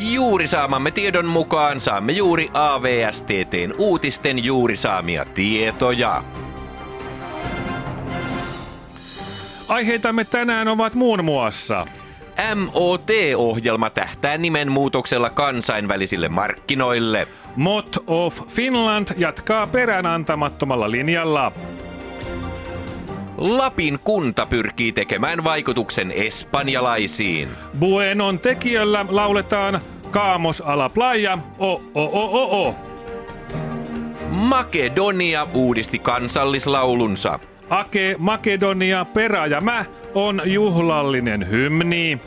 [0.00, 6.22] Juuri saamamme tiedon mukaan saamme juuri AVSTTn uutisten juuri saamia tietoja.
[9.68, 11.86] Aiheitamme tänään ovat muun muassa
[12.54, 17.28] MOT-ohjelma tähtää nimenmuutoksella kansainvälisille markkinoille.
[17.56, 21.52] Mot of Finland jatkaa peräänantamattomalla linjalla.
[23.36, 27.48] Lapin kunta pyrkii tekemään vaikutuksen espanjalaisiin.
[27.78, 29.80] Buenon tekijöllä lauletaan
[30.10, 32.74] Kaamos ala playa, o o o o o.
[34.30, 37.38] Makedonia uudisti kansallislaulunsa.
[37.70, 42.18] Ake Makedonia perä ja mä on juhlallinen hymni.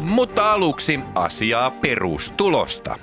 [0.00, 2.98] Mutta aluksi asiaa perustulosta.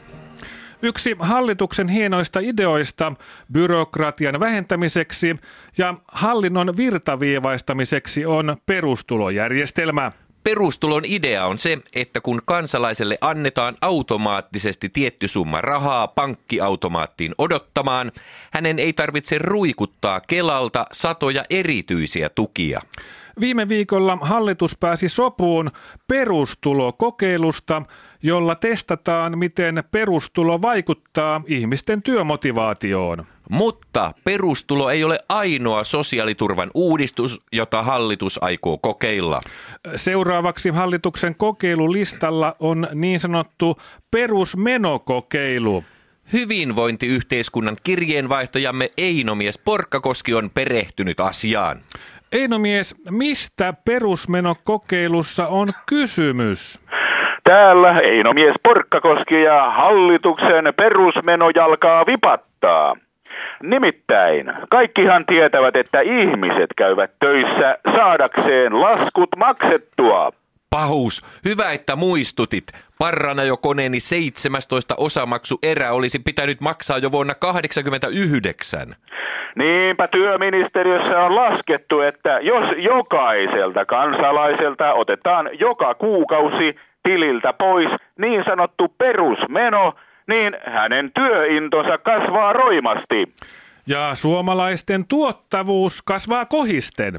[0.81, 3.13] Yksi hallituksen hienoista ideoista
[3.52, 5.35] byrokratian vähentämiseksi
[5.78, 10.11] ja hallinnon virtaviivaistamiseksi on perustulojärjestelmä.
[10.45, 18.11] Perustulon idea on se, että kun kansalaiselle annetaan automaattisesti tietty summa rahaa pankkiautomaattiin odottamaan,
[18.51, 22.81] hänen ei tarvitse ruikuttaa Kelalta satoja erityisiä tukia.
[23.39, 25.71] Viime viikolla hallitus pääsi sopuun
[26.07, 27.81] perustulokokeilusta,
[28.26, 33.26] jolla testataan, miten perustulo vaikuttaa ihmisten työmotivaatioon.
[33.50, 39.42] Mutta perustulo ei ole ainoa sosiaaliturvan uudistus, jota hallitus aikoo kokeilla.
[39.96, 43.78] Seuraavaksi hallituksen kokeilulistalla on niin sanottu
[44.12, 45.84] perusmenokokeilu.
[46.34, 51.81] Hyvinvointiyhteiskunnan kirjeenvaihtajamme Einomies Porkkakoski on perehtynyt asiaan.
[52.31, 56.80] Einomies, mistä perusmenokokeilussa on kysymys?
[57.50, 62.95] Täällä Einomies Porkkakoski ja hallituksen perusmeno jalkaa vipattaa.
[63.63, 70.31] Nimittäin, kaikkihan tietävät, että ihmiset käyvät töissä saadakseen laskut maksettua.
[70.69, 72.63] Pahus, hyvä että muistutit.
[73.00, 78.88] Parrana jo koneeni 17 osamaksu erä olisi pitänyt maksaa jo vuonna 1989.
[79.55, 88.88] Niinpä työministeriössä on laskettu, että jos jokaiselta kansalaiselta otetaan joka kuukausi tililtä pois niin sanottu
[88.97, 89.93] perusmeno,
[90.27, 93.33] niin hänen työintonsa kasvaa roimasti.
[93.88, 97.13] Ja suomalaisten tuottavuus kasvaa kohisten.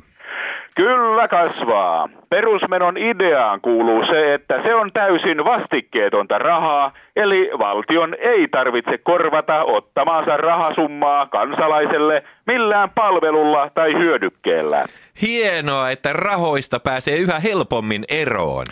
[0.76, 2.08] Kyllä kasvaa.
[2.28, 9.64] Perusmenon ideaan kuuluu se, että se on täysin vastikkeetonta rahaa, eli valtion ei tarvitse korvata
[9.64, 14.84] ottamaansa rahasummaa kansalaiselle millään palvelulla tai hyödykkeellä.
[15.22, 18.66] Hienoa, että rahoista pääsee yhä helpommin eroon.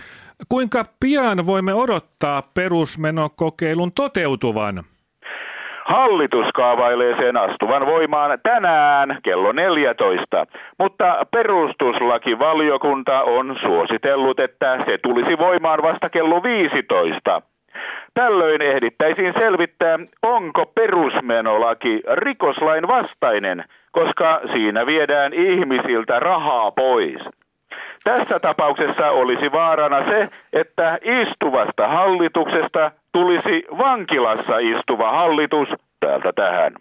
[0.49, 4.85] Kuinka pian voimme odottaa perusmenokokeilun toteutuvan?
[5.85, 10.47] Hallitus kaavailee sen astuvan voimaan tänään kello 14,
[10.79, 17.43] mutta perustuslakivaliokunta on suositellut, että se tulisi voimaan vasta kello 15.
[18.15, 27.29] Tällöin ehdittäisiin selvittää, onko perusmenolaki rikoslain vastainen, koska siinä viedään ihmisiltä rahaa pois.
[28.05, 36.73] Tässä tapauksessa olisi vaarana se, että istuvasta hallituksesta tulisi vankilassa istuva hallitus täältä tähän.